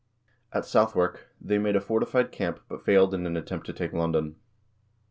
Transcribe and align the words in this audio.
At 0.51 0.65
Southwark 0.65 1.27
they 1.39 1.59
made 1.59 1.75
a 1.75 1.79
fortified 1.79 2.31
camp, 2.31 2.59
but 2.67 2.81
failed 2.83 3.13
in 3.13 3.27
an 3.27 3.37
attempt 3.37 3.67
to 3.67 3.73
take 3.73 3.93
London. 3.93 4.35